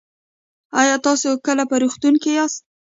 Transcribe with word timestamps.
ایا 0.81 0.95
تاسو 1.05 1.29
کله 1.45 1.63
په 1.69 1.75
روغتون 1.83 2.13
کې 2.21 2.31
یاست؟ 2.37 2.61